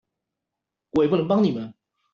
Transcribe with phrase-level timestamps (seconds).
[0.93, 1.75] 我也不能幫你們